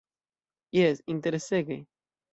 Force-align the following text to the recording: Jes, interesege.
Jes, 0.79 1.03
interesege. 1.15 1.81